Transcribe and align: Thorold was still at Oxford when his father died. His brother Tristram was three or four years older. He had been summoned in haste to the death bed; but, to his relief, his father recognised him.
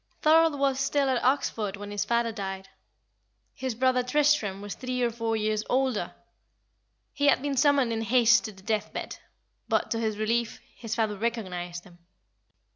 Thorold 0.23 0.57
was 0.57 0.79
still 0.79 1.09
at 1.11 1.23
Oxford 1.23 1.77
when 1.77 1.91
his 1.91 2.05
father 2.05 2.31
died. 2.31 2.69
His 3.53 3.75
brother 3.75 4.01
Tristram 4.01 4.59
was 4.59 4.73
three 4.73 5.03
or 5.03 5.11
four 5.11 5.35
years 5.37 5.63
older. 5.69 6.15
He 7.13 7.27
had 7.27 7.43
been 7.43 7.55
summoned 7.55 7.93
in 7.93 8.01
haste 8.01 8.45
to 8.45 8.51
the 8.51 8.63
death 8.63 8.91
bed; 8.93 9.19
but, 9.69 9.91
to 9.91 9.99
his 9.99 10.17
relief, 10.17 10.59
his 10.75 10.95
father 10.95 11.15
recognised 11.15 11.83
him. 11.83 11.99